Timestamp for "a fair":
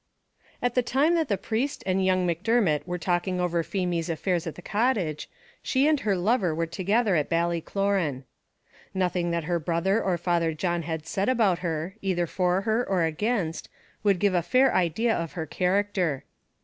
14.33-14.73